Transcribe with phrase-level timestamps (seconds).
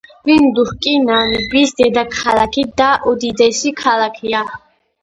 [0.27, 4.45] ვინდჰუკი, ნამიბიის დედაქალაქი და უდიდესი ქალაქია.